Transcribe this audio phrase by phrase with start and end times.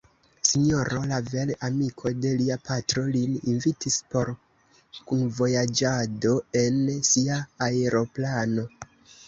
[0.51, 4.33] S-ro Lavel, amiko de lia patro, lin invitis por
[5.13, 6.35] kunvojaĝado
[6.65, 8.69] en sia aeroplano.